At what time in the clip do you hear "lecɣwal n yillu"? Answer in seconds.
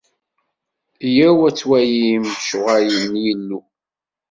2.31-3.59